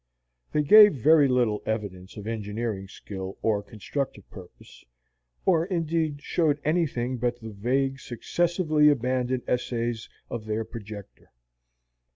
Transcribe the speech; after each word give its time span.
They 0.51 0.63
gave 0.63 0.95
very 0.95 1.27
little 1.27 1.61
evidence 1.63 2.17
of 2.17 2.25
engineering 2.25 2.87
skill 2.87 3.37
or 3.43 3.61
constructive 3.61 4.27
purpose, 4.31 4.83
or 5.45 5.67
indeed 5.67 6.23
showed 6.23 6.59
anything 6.65 7.17
but 7.19 7.39
the 7.39 7.51
vague, 7.51 7.99
successively 7.99 8.89
abandoned 8.89 9.43
essays 9.45 10.09
of 10.27 10.45
their 10.45 10.65
projector. 10.65 11.29